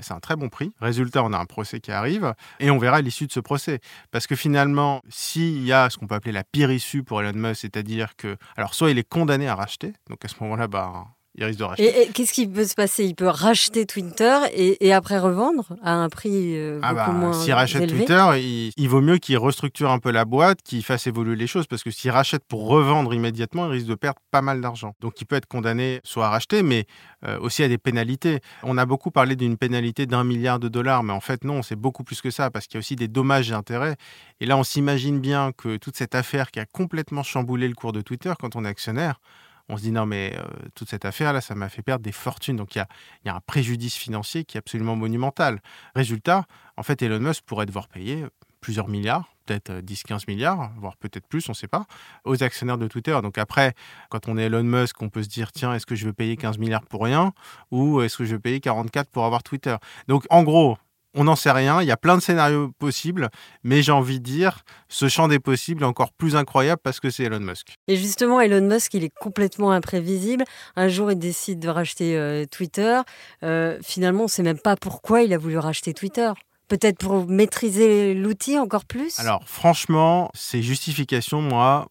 c'est 0.02 0.14
un 0.14 0.20
très 0.20 0.36
bon 0.36 0.50
prix. 0.50 0.74
Résultat, 0.80 1.24
on 1.24 1.34
a 1.34 1.38
un 1.38 1.46
procès 1.46 1.80
qui 1.80 1.92
arrive 1.92 2.34
et 2.60 2.72
on 2.72 2.78
verra 2.78 3.02
l'issue 3.02 3.28
de 3.28 3.32
ce 3.32 3.40
procès. 3.40 3.80
Parce 4.12 4.28
que 4.28 4.36
finalement, 4.36 5.02
s'il 5.10 5.64
y 5.64 5.74
a 5.74 5.90
ce 5.90 5.98
qu'on 5.98 6.08
peut 6.08 6.16
appeler 6.16 6.32
la 6.32 6.44
pire 6.44 6.72
issue 6.72 7.04
pour 7.04 7.22
Elon 7.22 7.38
Musk, 7.38 7.62
c'est-à-dire 7.62 8.16
que, 8.16 8.38
alors 8.58 8.74
soit 8.74 8.92
il 8.92 8.98
est 8.98 9.08
condamné 9.08 9.48
à 9.48 9.56
racheter, 9.56 9.94
donc 10.10 10.24
à 10.24 10.28
ce 10.28 10.36
moment-là, 10.42 10.68
bah, 10.68 11.06
il 11.38 11.44
risque 11.44 11.60
de 11.60 11.64
racheter. 11.64 12.02
Et, 12.02 12.08
qu'est-ce 12.12 12.32
qui 12.32 12.48
peut 12.48 12.66
se 12.66 12.76
passer? 12.76 13.06
Il 13.06 13.16
peut 13.16 13.28
racheter 13.28 13.86
Twitter 13.86 14.38
et, 14.54 14.94
après 14.94 15.20
revendre 15.20 15.76
à 15.84 15.94
un 15.94 16.10
prix 16.10 16.58
euh, 16.58 16.80
ah 16.82 16.94
beaucoup 16.94 17.12
bah, 17.12 17.18
moins 17.18 17.34
S'il 17.34 17.54
rachète 17.54 17.90
Twitter, 17.90 18.72
il, 18.78 18.88
vaut 18.88 19.02
mieux 19.02 19.18
qu'il 19.18 19.38
restructure 19.38 19.92
un 19.92 20.00
peu 20.00 20.12
la 20.12 20.24
boîte, 20.24 20.62
qu'il 20.64 20.84
fasse 20.84 21.08
évoluer 21.08 21.36
les 21.36 21.48
choses, 21.48 21.68
parce 21.68 21.84
que 21.84 21.92
s'il 21.92 22.12
rachète 22.12 22.44
pour 22.48 22.68
revendre 22.68 23.14
immédiatement, 23.14 23.66
il 23.66 23.72
risque 23.74 23.88
de 23.88 23.96
perdre 23.96 24.20
pas 24.32 24.42
mal 24.42 24.62
d'argent. 24.62 24.94
Donc 25.02 25.20
il 25.20 25.26
peut 25.26 25.36
être 25.36 25.48
condamné 25.48 26.00
soit 26.04 26.28
à 26.28 26.30
racheter, 26.30 26.64
mais 26.64 26.86
euh, 27.26 27.38
aussi 27.40 27.64
à 27.64 27.68
des 27.68 27.78
pénalités. 27.78 28.40
On 28.64 28.78
a 28.78 28.86
beaucoup 28.86 29.12
parlé 29.12 29.36
d'une 29.36 29.58
pénalité 29.58 30.06
d'un 30.06 30.24
milliard 30.24 30.60
de 30.60 30.70
dollars, 30.70 31.04
mais 31.04 31.14
en 31.14 31.20
fait 31.22 31.44
non, 31.44 31.62
c'est 31.62 31.76
beaucoup 31.76 32.04
plus 32.04 32.22
que 32.22 32.32
ça, 32.32 32.50
parce 32.50 32.68
qu'il 32.68 32.76
y 32.76 32.78
a 32.78 32.80
aussi 32.80 32.96
des 32.96 33.10
dommages 33.10 33.52
et 33.52 33.54
intérêts. 33.54 33.96
Et 34.40 34.46
là, 34.46 34.58
on 34.58 34.64
s'imagine 34.64 35.20
bien 35.20 35.52
que 35.52 35.78
toute 35.78 35.98
cette 35.98 36.16
affaire 36.16 36.52
qui 36.52 36.60
a 36.60 36.66
complètement 36.66 37.24
chamboulé 37.24 37.68
le 37.68 37.76
cours 37.76 37.92
de 37.92 38.02
Twitter 38.02 38.32
quand 38.40 38.56
on 38.56 38.64
est 38.64 38.70
actionnaire, 38.70 39.20
on 39.70 39.78
se 39.78 39.84
dit 39.84 39.92
non 39.92 40.06
mais 40.06 40.34
euh, 40.38 40.44
toute 40.76 40.90
cette 40.90 41.06
affaire-là, 41.06 41.42
ça 41.42 41.56
m'a 41.56 41.70
fait 41.70 41.82
perdre 41.82 42.04
des 42.04 42.12
fortunes. 42.12 42.56
Donc 42.56 42.76
il 42.76 42.84
y 43.26 43.30
a, 43.30 43.36
un 43.36 43.42
préjudice 43.42 43.96
financier 43.96 44.46
qui 44.46 44.58
est 44.58 44.60
absolument 44.60 44.96
monumental. 44.96 45.60
Résultat, 45.96 46.46
en 46.78 46.84
fait, 46.84 47.02
Elon 47.02 47.20
Musk 47.20 47.44
pourrait 47.46 47.66
devoir 47.66 47.88
payer 47.88 48.26
plusieurs 48.62 48.88
milliards, 48.88 49.30
peut-être 49.46 49.72
10-15 49.72 50.14
euh, 50.14 50.18
milliards, 50.28 50.72
voire 50.78 50.98
peut-être 50.98 51.28
plus, 51.28 51.48
on 51.50 51.52
ne 51.52 51.56
sait 51.56 51.68
pas, 51.68 51.86
aux 52.24 52.42
actionnaires 52.42 52.80
de 52.80 52.88
Twitter. 52.88 53.18
Donc 53.22 53.38
après, 53.38 53.74
quand 54.10 54.28
on 54.28 54.38
est 54.38 54.44
Elon 54.44 54.64
Musk, 54.64 55.02
on 55.02 55.10
peut 55.10 55.22
se 55.22 55.30
dire, 55.30 55.52
tiens, 55.52 55.74
est-ce 55.76 55.86
que 55.86 55.94
je 55.94 56.06
veux 56.06 56.14
payer 56.14 56.36
15 56.36 56.58
milliards 56.58 56.86
pour 56.86 57.04
rien 57.04 57.32
ou 57.70 58.02
est-ce 58.02 58.18
que 58.18 58.26
je 58.26 58.34
veux 58.34 58.42
payer 58.42 58.60
44 58.60 59.10
pour 59.10 59.26
avoir 59.26 59.44
Twitter? 59.44 59.76
Donc 60.08 60.26
en 60.32 60.42
gros, 60.42 60.78
on 61.16 61.24
n'en 61.24 61.36
sait 61.36 61.52
rien, 61.52 61.82
il 61.82 61.88
y 61.88 61.92
a 61.92 61.98
plein 61.98 62.18
de 62.18 62.22
scénarios 62.22 62.72
possibles, 62.78 63.30
mais 63.64 63.82
j'ai 63.82 63.94
envie 63.94 64.20
de 64.20 64.24
dire, 64.24 64.64
ce 64.90 65.08
champ 65.08 65.28
des 65.28 65.40
possibles 65.40 65.84
est 65.84 65.88
encore 65.88 66.12
plus 66.12 66.36
incroyable 66.36 66.82
parce 66.84 67.00
que 67.00 67.10
c'est 67.10 67.24
Elon 67.24 67.40
Musk. 67.40 67.76
Et 67.88 67.96
justement, 67.96 68.42
Elon 68.42 68.68
Musk, 68.68 68.94
il 68.94 69.04
est 69.06 69.14
complètement 69.16 69.72
imprévisible. 69.72 70.44
Un 70.76 70.90
jour, 70.90 71.12
il 71.12 71.18
décide 71.18 71.60
de 71.60 71.70
racheter 71.70 72.18
euh, 72.18 72.46
Twitter. 72.46 73.00
Euh, 73.44 73.80
finalement, 73.82 74.22
on 74.22 74.26
ne 74.26 74.30
sait 74.30 74.44
même 74.44 74.60
pas 74.60 74.76
pourquoi 74.76 75.22
il 75.22 75.34
a 75.34 75.38
voulu 75.38 75.58
racheter 75.58 75.94
Twitter. 75.94 76.32
Peut-être 76.68 76.98
pour 76.98 77.28
maîtriser 77.28 78.14
l'outil 78.14 78.60
encore 78.60 78.86
plus? 78.86 79.20
Alors, 79.20 79.48
franchement, 79.48 80.32
ces 80.34 80.62
justifications, 80.62 81.42
moi, 81.42 81.88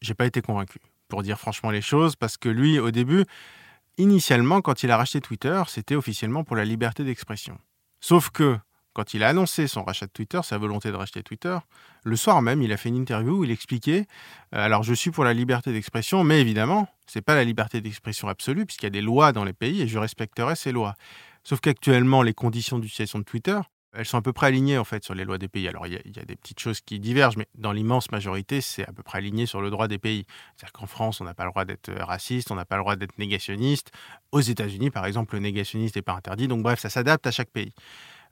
j'ai 0.00 0.14
pas 0.14 0.26
été 0.26 0.42
convaincu, 0.42 0.78
pour 1.08 1.22
dire 1.22 1.38
franchement 1.38 1.70
les 1.70 1.82
choses, 1.82 2.16
parce 2.16 2.36
que 2.36 2.48
lui, 2.48 2.78
au 2.78 2.90
début, 2.90 3.24
initialement, 3.98 4.60
quand 4.60 4.82
il 4.82 4.90
a 4.90 4.96
racheté 4.96 5.20
Twitter, 5.20 5.60
c'était 5.68 5.96
officiellement 5.96 6.44
pour 6.44 6.54
la 6.54 6.64
liberté 6.64 7.02
d'expression. 7.02 7.58
Sauf 8.00 8.30
que 8.30 8.58
quand 8.92 9.14
il 9.14 9.22
a 9.22 9.28
annoncé 9.28 9.68
son 9.68 9.84
rachat 9.84 10.06
de 10.06 10.12
Twitter, 10.12 10.40
sa 10.42 10.58
volonté 10.58 10.90
de 10.90 10.96
racheter 10.96 11.22
Twitter, 11.22 11.56
le 12.02 12.16
soir 12.16 12.42
même, 12.42 12.60
il 12.60 12.72
a 12.72 12.76
fait 12.76 12.88
une 12.88 12.96
interview 12.96 13.38
où 13.38 13.44
il 13.44 13.50
expliquait 13.50 14.06
euh, 14.54 14.64
alors 14.64 14.82
je 14.82 14.94
suis 14.94 15.10
pour 15.10 15.24
la 15.24 15.32
liberté 15.32 15.72
d'expression, 15.72 16.24
mais 16.24 16.40
évidemment, 16.40 16.88
ce 17.06 17.18
n'est 17.18 17.22
pas 17.22 17.34
la 17.34 17.44
liberté 17.44 17.80
d'expression 17.80 18.28
absolue 18.28 18.66
puisqu'il 18.66 18.86
y 18.86 18.88
a 18.88 18.90
des 18.90 19.00
lois 19.00 19.32
dans 19.32 19.44
les 19.44 19.52
pays 19.52 19.82
et 19.82 19.88
je 19.88 19.98
respecterai 19.98 20.56
ces 20.56 20.72
lois. 20.72 20.94
Sauf 21.44 21.60
qu'actuellement, 21.60 22.22
les 22.22 22.34
conditions 22.34 22.78
d'utilisation 22.78 23.20
de 23.20 23.24
Twitter 23.24 23.60
elles 23.92 24.04
sont 24.04 24.18
à 24.18 24.22
peu 24.22 24.32
près 24.32 24.46
alignées 24.46 24.78
en 24.78 24.84
fait 24.84 25.04
sur 25.04 25.14
les 25.14 25.24
lois 25.24 25.38
des 25.38 25.48
pays. 25.48 25.66
Alors 25.68 25.86
il 25.86 25.94
y, 25.94 26.18
a, 26.18 26.24
des 26.24 26.36
petites 26.36 26.60
choses 26.60 26.80
qui 26.80 27.00
divergent, 27.00 27.36
mais 27.36 27.48
dans 27.56 27.72
l'immense 27.72 28.10
majorité, 28.10 28.60
c'est 28.60 28.86
à 28.86 28.92
peu 28.92 29.02
près 29.02 29.18
aligné 29.18 29.46
sur 29.46 29.60
le 29.60 29.70
droit 29.70 29.88
des 29.88 29.98
pays. 29.98 30.26
C'est-à-dire 30.56 30.72
qu'en 30.72 30.86
France, 30.86 31.20
on 31.20 31.24
n'a 31.24 31.34
pas 31.34 31.44
le 31.44 31.50
droit 31.50 31.64
d'être 31.64 31.88
euh, 31.88 32.04
raciste, 32.04 32.50
on 32.50 32.54
n'a 32.54 32.64
pas 32.64 32.76
le 32.76 32.82
droit 32.82 32.96
d'être 32.96 33.18
négationniste. 33.18 33.90
Aux 34.32 34.40
États-Unis, 34.40 34.90
par 34.90 35.06
exemple, 35.06 35.34
le 35.34 35.40
négationniste 35.40 35.96
n'est 35.96 36.02
pas 36.02 36.14
interdit. 36.14 36.46
Donc 36.46 36.62
bref, 36.62 36.78
ça 36.78 36.90
s'adapte 36.90 37.26
à 37.26 37.30
chaque 37.30 37.50
pays. 37.50 37.72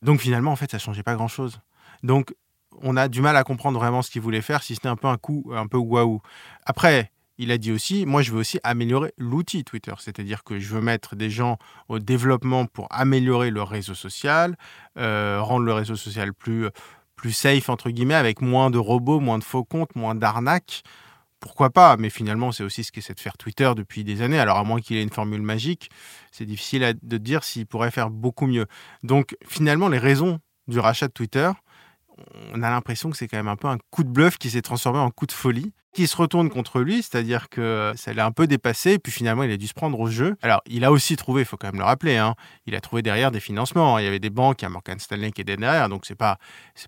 Donc 0.03 0.21
finalement, 0.21 0.53
en 0.53 0.57
fait, 0.57 0.71
ça 0.71 0.79
changeait 0.79 1.03
pas 1.03 1.15
grand-chose. 1.15 1.61
Donc 2.03 2.35
on 2.81 2.97
a 2.97 3.09
du 3.09 3.21
mal 3.21 3.37
à 3.37 3.45
comprendre 3.45 3.79
vraiment 3.79 4.03
ce 4.03 4.11
qu'il 4.11 4.23
voulait 4.23 4.43
faire, 4.43 4.63
si 4.63 4.75
c'était 4.75 4.89
un 4.89 4.97
peu 4.97 5.09
un 5.09 5.17
coup, 5.17 5.51
un 5.53 5.67
peu 5.67 5.79
waouh. 5.79 6.21
Après, 6.65 7.11
il 7.39 7.53
a 7.53 7.59
dit 7.59 7.73
aussi, 7.73 8.05
moi 8.05 8.23
je 8.23 8.33
veux 8.33 8.39
aussi 8.39 8.59
améliorer 8.65 9.13
l'outil 9.17 9.65
Twitter, 9.65 9.95
c'est-à-dire 9.99 10.45
que 10.45 10.59
je 10.59 10.75
veux 10.75 10.81
mettre 10.81 11.17
des 11.17 11.31
gens 11.31 11.57
au 11.89 11.99
développement 11.99 12.67
pour 12.67 12.89
améliorer 12.91 13.51
le 13.51 13.63
réseau 13.63 13.95
social, 13.95 14.57
euh, 14.99 15.41
rendre 15.41 15.65
le 15.65 15.73
réseau 15.73 15.97
social 15.97 16.35
plus, 16.35 16.69
plus 17.15 17.33
safe, 17.33 17.69
entre 17.69 17.91
guillemets, 17.91 18.15
avec 18.15 18.41
moins 18.41 18.71
de 18.71 18.79
robots, 18.79 19.21
moins 19.21 19.39
de 19.39 19.45
faux 19.45 19.65
comptes, 19.65 19.95
moins 19.95 20.15
d'arnaques. 20.15 20.83
Pourquoi 21.41 21.71
pas? 21.71 21.97
Mais 21.97 22.11
finalement, 22.11 22.51
c'est 22.51 22.65
aussi 22.65 22.83
ce 22.83 22.91
qu'essaie 22.91 23.15
de 23.15 23.21
faire 23.21 23.37
Twitter 23.37 23.71
depuis 23.77 24.03
des 24.03 24.23
années. 24.23 24.41
Alors, 24.41 24.57
à 24.57 24.65
moins 24.65 24.81
qu'il 24.81 24.97
ait 24.97 25.03
une 25.03 25.11
formule 25.11 25.43
magique, 25.43 25.89
c'est 26.33 26.47
difficile 26.47 26.95
de 27.01 27.19
dire 27.19 27.45
s'il 27.45 27.67
pourrait 27.67 27.93
faire 27.93 28.11
beaucoup 28.11 28.47
mieux. 28.47 28.67
Donc, 29.05 29.37
finalement, 29.47 29.89
les 29.89 29.99
raisons 29.99 30.41
du 30.67 30.81
rachat 30.81 31.07
de 31.07 31.13
Twitter, 31.13 31.51
on 32.53 32.63
a 32.63 32.71
l'impression 32.71 33.11
que 33.11 33.17
c'est 33.17 33.29
quand 33.29 33.37
même 33.37 33.49
un 33.49 33.57
peu 33.57 33.69
un 33.69 33.79
coup 33.91 34.03
de 34.03 34.09
bluff 34.09 34.39
qui 34.39 34.51
s'est 34.51 34.63
transformé 34.63 34.99
en 34.99 35.11
coup 35.11 35.27
de 35.27 35.33
folie 35.33 35.73
qui 35.95 36.07
se 36.07 36.17
retourne 36.17 36.51
contre 36.51 36.81
lui, 36.81 36.97
c'est-à-dire 37.03 37.49
que 37.49 37.93
ça 37.97 38.13
l'a 38.13 38.27
un 38.27 38.31
peu 38.31 38.47
dépassé, 38.47 38.99
puis 38.99 39.13
finalement 39.13 39.43
il 39.43 39.51
a 39.51 39.57
dû 39.57 39.67
se 39.67 39.75
prendre 39.75 39.99
au 39.99 40.09
jeu. 40.09 40.37
Alors 40.43 40.63
il 40.67 40.85
a 40.85 40.93
aussi 40.93 41.17
trouvé, 41.17 41.43
il 41.43 41.45
faut 41.45 41.57
quand 41.57 41.69
même 41.69 41.81
le 41.81 41.85
rappeler, 41.85 42.17
hein, 42.17 42.35
il 42.67 42.75
a 42.75 42.81
trouvé 42.81 43.03
derrière 43.03 43.31
des 43.31 43.41
financements. 43.41 43.99
Il 43.99 44.05
y 44.05 44.09
avait 44.09 44.19
des 44.19 44.31
banques, 44.31 44.63
il 44.63 44.65
y 44.65 44.67
a 44.67 44.69
Morgan 44.69 44.99
Stanley 44.99 45.33
qui 45.33 45.41
était 45.41 45.57
derrière, 45.57 45.89
donc 45.89 46.07
c'est 46.07 46.15
pas 46.15 46.39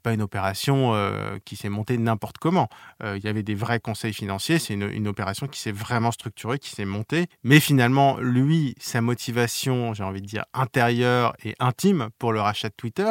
pas 0.03 0.13
une 0.15 0.23
opération 0.23 0.95
euh, 0.95 1.39
qui 1.45 1.57
s'est 1.57 1.69
montée 1.69 1.99
n'importe 1.99 2.39
comment. 2.39 2.69
Euh, 3.03 3.19
il 3.19 3.25
y 3.25 3.29
avait 3.29 3.43
des 3.43 3.55
vrais 3.55 3.81
conseils 3.81 4.15
financiers, 4.15 4.59
c'est 4.59 4.73
une, 4.73 4.91
une, 4.91 5.09
opération 5.09 5.47
qui 5.47 5.61
s'est 5.61 5.73
vraiment 5.73 6.11
structurée, 6.11 6.59
qui 6.59 6.71
s'est 6.71 6.87
montée. 6.87 7.27
Mais 7.43 7.61
finalement 7.61 8.17
lui, 8.19 8.75
sa 8.79 9.03
motivation, 9.03 9.93
j'ai 9.93 10.05
envie 10.05 10.23
de 10.23 10.27
dire 10.27 10.45
intérieure 10.55 11.35
et 11.45 11.55
intime 11.59 12.09
pour 12.19 12.33
le 12.33 12.41
rachat 12.41 12.71
de 12.71 12.75
Twitter, 12.75 13.11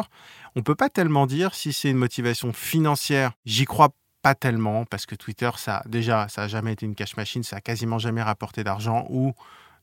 on 0.56 0.62
peut 0.62 0.76
pas 0.76 0.90
tellement 0.90 1.28
dire 1.28 1.54
si 1.54 1.74
c'est 1.74 1.90
une 1.90 1.98
motivation 1.98 2.54
financière. 2.54 3.32
J'y 3.46 3.66
crois 3.66 3.90
pas 4.22 4.36
tellement, 4.36 4.86
parce 4.86 5.06
que 5.06 5.16
Twitter, 5.16 5.50
ça, 5.56 5.82
déjà, 5.86 6.28
ça 6.28 6.42
n'a 6.42 6.48
jamais 6.48 6.74
été 6.74 6.86
une 6.86 6.96
cash 6.96 7.16
machine, 7.18 7.44
ça 7.44 7.58
a 7.58 7.62
quasiment 7.62 8.00
jamais 8.00 8.22
rapporté 8.22 8.64
d'argent, 8.64 9.06
ou 9.10 9.34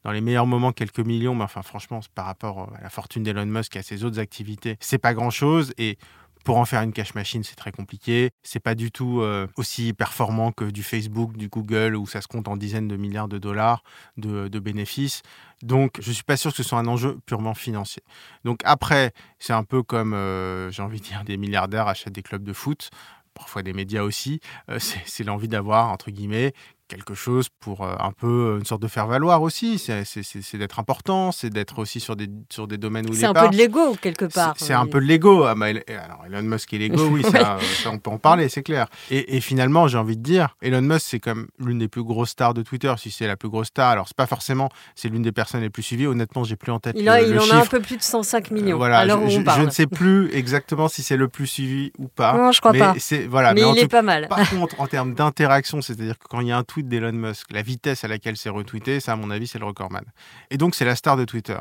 dans 0.04 0.12
les 0.12 0.20
meilleurs 0.20 0.46
moments, 0.46 0.72
quelques 0.72 1.00
millions, 1.00 1.34
mais 1.34 1.44
enfin, 1.44 1.62
franchement, 1.62 2.00
par 2.14 2.26
rapport 2.26 2.70
à 2.78 2.82
la 2.82 2.90
fortune 2.90 3.22
d'Elon 3.22 3.46
Musk 3.46 3.74
et 3.76 3.80
à 3.80 3.82
ses 3.82 4.04
autres 4.04 4.20
activités, 4.20 4.76
c'est 4.80 4.98
pas 4.98 5.14
grand 5.14 5.30
chose. 5.30 5.72
Et 5.78 5.98
pour 6.46 6.58
en 6.58 6.64
faire 6.64 6.80
une 6.82 6.92
cash 6.92 7.16
machine, 7.16 7.42
c'est 7.42 7.56
très 7.56 7.72
compliqué. 7.72 8.30
C'est 8.44 8.60
pas 8.60 8.76
du 8.76 8.92
tout 8.92 9.20
euh, 9.20 9.48
aussi 9.56 9.92
performant 9.92 10.52
que 10.52 10.64
du 10.64 10.84
Facebook, 10.84 11.36
du 11.36 11.48
Google, 11.48 11.96
où 11.96 12.06
ça 12.06 12.20
se 12.20 12.28
compte 12.28 12.46
en 12.46 12.56
dizaines 12.56 12.86
de 12.86 12.96
milliards 12.96 13.26
de 13.26 13.38
dollars 13.38 13.82
de, 14.16 14.58
bénéfices. 14.60 15.22
Donc, 15.62 15.98
je 16.00 16.12
suis 16.12 16.22
pas 16.22 16.36
sûr 16.36 16.52
que 16.52 16.56
ce 16.56 16.62
soit 16.62 16.78
un 16.78 16.86
enjeu 16.86 17.18
purement 17.26 17.54
financier. 17.54 18.04
Donc 18.44 18.60
après, 18.62 19.12
c'est 19.40 19.54
un 19.54 19.64
peu 19.64 19.82
comme, 19.82 20.14
euh, 20.14 20.70
j'ai 20.70 20.82
envie 20.82 21.00
de 21.00 21.04
dire, 21.04 21.24
des 21.24 21.36
milliardaires 21.36 21.88
achètent 21.88 22.12
des 22.12 22.22
clubs 22.22 22.44
de 22.44 22.52
foot 22.52 22.90
parfois 23.36 23.62
des 23.62 23.72
médias 23.72 24.02
aussi, 24.02 24.40
euh, 24.70 24.78
c'est 25.06 25.24
l'envie 25.24 25.48
d'avoir, 25.48 25.90
entre 25.90 26.10
guillemets, 26.10 26.52
quelque 26.88 27.14
chose 27.14 27.48
pour 27.60 27.82
euh, 27.82 27.94
un 27.98 28.12
peu 28.12 28.26
euh, 28.26 28.58
une 28.58 28.64
sorte 28.64 28.82
de 28.82 28.88
faire 28.88 29.06
valoir 29.06 29.42
aussi. 29.42 29.78
C'est 29.78 30.56
d'être 30.56 30.78
important, 30.78 31.32
c'est 31.32 31.50
d'être 31.50 31.78
aussi 31.78 32.00
sur 32.00 32.16
des, 32.16 32.28
sur 32.50 32.66
des 32.66 32.78
domaines 32.78 33.08
où 33.08 33.12
il 33.12 33.18
C'est 33.18 33.26
un 33.26 33.34
peu 33.34 33.48
de 33.48 33.56
l'ego 33.56 33.96
quelque 34.00 34.26
part. 34.26 34.54
C'est 34.56 34.72
un 34.72 34.86
peu 34.86 35.00
de 35.00 35.06
l'ego. 35.06 35.44
Ah, 35.44 35.54
bah, 35.54 35.66
alors 35.66 36.24
Elon 36.26 36.42
Musk 36.42 36.72
et 36.72 36.78
l'ego, 36.78 37.06
oui, 37.10 37.22
ça, 37.30 37.58
on 37.86 37.98
peut 37.98 38.10
en 38.10 38.18
parler, 38.18 38.48
c'est 38.48 38.62
clair. 38.62 38.86
Et, 39.10 39.40
finalement, 39.40 39.88
j'ai 39.88 39.98
envie 39.98 40.16
de 40.16 40.22
dire, 40.22 40.56
Elon 40.62 40.82
Musk, 40.82 41.06
c'est 41.08 41.20
comme 41.20 41.48
l'une 41.58 41.78
des 41.78 41.88
plus 41.88 42.02
grosses 42.02 42.30
stars 42.30 42.54
de 42.54 42.62
Twitter, 42.62 42.92
si 42.98 43.10
c'est 43.10 43.26
la 43.26 43.36
plus 43.36 43.48
grosse 43.48 43.68
star. 43.68 43.90
Alors, 43.90 44.08
c'est 44.08 44.16
pas 44.16 44.26
forcément, 44.26 44.70
c'est 44.94 45.08
l'une 45.08 45.22
des 45.22 45.32
personnes 45.32 45.60
les 45.60 45.70
plus 45.70 45.82
suivies. 45.82 46.06
Honnêtement, 46.06 46.44
j'ai 46.44 46.56
plus 46.56 46.72
en 46.72 46.80
tête. 46.80 46.96
Il, 46.98 47.08
a, 47.08 47.20
il 47.20 47.38
en 47.38 47.50
a 47.50 47.56
un 47.62 47.66
peu 47.66 47.80
plus 47.80 47.96
de 47.96 48.02
105 48.02 48.50
millions. 48.50 48.76
voilà, 48.76 49.06
je, 49.06 49.62
ne 49.62 49.70
sais 49.70 49.86
plus 49.86 50.32
exactement 50.34 50.88
si 50.88 51.02
c'est 51.02 51.16
le 51.16 51.28
plus 51.28 51.46
suivi 51.46 51.92
ou 51.98 52.08
pas. 52.08 52.36
Non, 52.36 52.52
je 52.52 52.60
crois 52.60 52.72
mais 52.72 52.78
pas. 52.78 52.94
Voilà, 53.28 53.54
mais, 53.54 53.62
il 53.62 53.78
est 53.78 53.88
pas 53.88 54.02
mal. 54.02 54.28
Par 54.28 54.48
contre, 54.50 54.80
en 54.80 54.86
termes 54.86 55.14
d'interaction, 55.14 55.80
c'est-à-dire 55.80 56.18
que 56.18 56.26
quand 56.28 56.40
il 56.40 56.48
y 56.48 56.52
a 56.52 56.58
un 56.58 56.64
tweet 56.64 56.75
d'Elon 56.84 57.12
Musk, 57.12 57.52
la 57.52 57.62
vitesse 57.62 58.04
à 58.04 58.08
laquelle 58.08 58.36
c'est 58.36 58.50
retweeté, 58.50 59.00
ça, 59.00 59.12
à 59.12 59.16
mon 59.16 59.30
avis, 59.30 59.46
c'est 59.46 59.58
le 59.58 59.64
recordman. 59.64 60.04
Et 60.50 60.58
donc, 60.58 60.74
c'est 60.74 60.84
la 60.84 60.96
star 60.96 61.16
de 61.16 61.24
Twitter. 61.24 61.58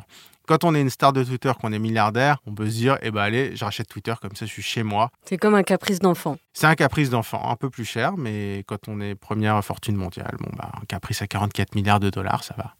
Quand 0.48 0.64
on 0.64 0.76
est 0.76 0.82
une 0.82 0.92
star 0.92 1.12
de 1.12 1.24
Twitter, 1.24 1.52
qu'on 1.60 1.74
est 1.74 1.80
milliardaire, 1.80 2.38
on 2.46 2.54
peut 2.54 2.70
se 2.70 2.76
dire, 2.76 2.98
eh 3.02 3.10
ben 3.10 3.22
allez, 3.22 3.56
je 3.56 3.66
rachète 3.66 3.88
Twitter, 3.88 4.14
comme 4.22 4.36
ça 4.36 4.46
je 4.46 4.52
suis 4.52 4.62
chez 4.62 4.84
moi. 4.84 5.10
C'est 5.26 5.38
comme 5.38 5.56
un 5.56 5.64
caprice 5.64 5.98
d'enfant. 6.00 6.38
C'est 6.54 6.68
un 6.68 6.76
caprice 6.76 7.10
d'enfant, 7.10 7.50
un 7.50 7.56
peu 7.56 7.72
plus 7.72 7.86
cher, 7.86 8.16
mais 8.16 8.64
quand 8.68 8.88
on 8.88 9.02
est 9.02 9.16
première 9.16 9.64
fortune 9.66 9.96
mondiale, 9.96 10.36
bon 10.40 10.52
bah, 10.56 10.72
un 10.80 10.86
caprice 10.86 11.24
à 11.24 11.28
44 11.28 11.74
milliards 11.74 12.00
de 12.00 12.12
dollars, 12.12 12.44
ça 12.44 12.54
va. 12.58 12.76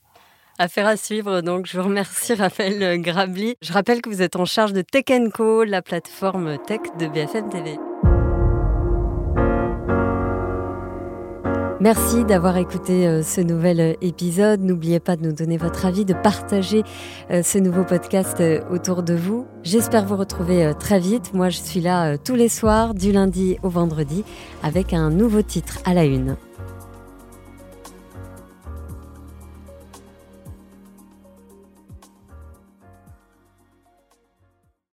Affaire 0.60 0.88
à 0.88 0.96
suivre, 0.96 1.42
donc 1.42 1.66
je 1.66 1.78
vous 1.78 1.88
remercie 1.88 2.34
Raphaël 2.36 3.02
Grabli. 3.02 3.56
Je 3.62 3.74
rappelle 3.74 4.02
que 4.02 4.10
vous 4.10 4.22
êtes 4.22 4.36
en 4.36 4.46
charge 4.46 4.74
de 4.74 4.82
Tech 4.82 5.06
Co, 5.34 5.64
la 5.64 5.82
plateforme 5.82 6.58
tech 6.68 6.82
de 7.00 7.08
BFM 7.08 7.50
TV. 7.50 7.78
Merci 11.86 12.26
d'avoir 12.26 12.58
écouté 12.58 13.08
euh, 13.08 13.22
ce 13.22 13.42
nouvel 13.42 13.80
euh, 13.80 13.94
épisode. 14.02 14.60
N'oubliez 14.60 15.00
pas 15.00 15.16
de 15.16 15.22
nous 15.22 15.34
donner 15.34 15.58
votre 15.58 15.86
avis, 15.86 16.04
de 16.04 16.16
partager 16.16 16.82
euh, 17.30 17.44
ce 17.44 17.60
nouveau 17.60 17.84
podcast 17.84 18.42
autour 18.72 19.04
de 19.04 19.14
vous. 19.14 19.46
J'espère 19.62 20.08
vous 20.08 20.16
retrouver 20.16 20.74
très 20.80 21.00
vite. 21.00 21.36
Moi, 21.36 21.50
je 21.50 21.60
suis 21.60 21.82
là 21.82 22.18
tous 22.18 22.34
les 22.34 22.50
soirs, 22.50 22.96
du 22.96 23.12
lundi 23.12 23.60
au 23.62 23.70
vendredi, 23.70 24.24
avec 24.64 24.94
un 24.94 25.12
nouveau 25.12 25.44
titre 25.44 25.78
à 25.86 25.94
la 25.94 26.06
une. 26.06 26.38